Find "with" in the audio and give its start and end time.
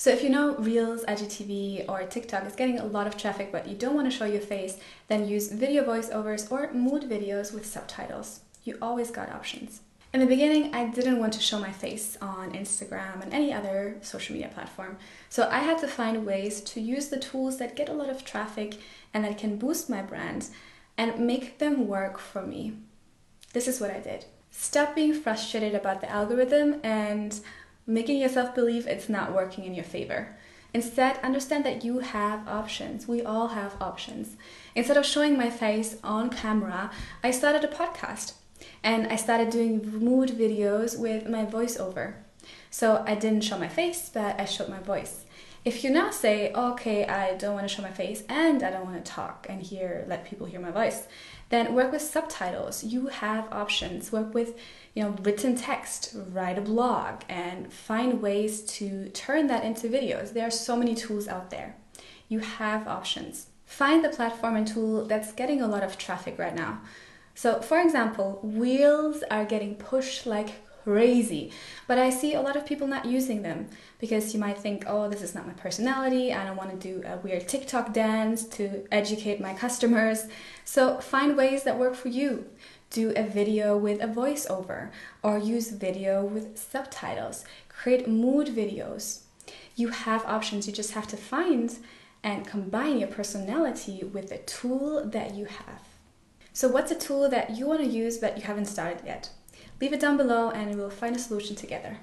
7.52-7.66, 40.98-41.28, 51.92-52.00, 54.32-54.58, 83.76-84.02, 86.24-86.58, 94.04-94.30